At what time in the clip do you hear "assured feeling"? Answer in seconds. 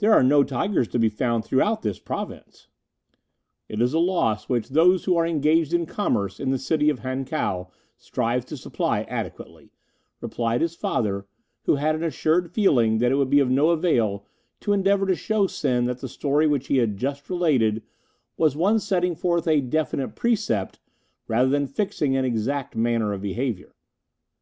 12.04-12.98